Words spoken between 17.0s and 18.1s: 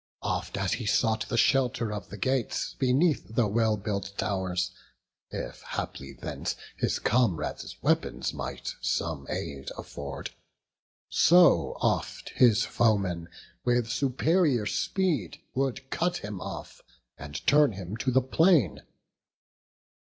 and turn him to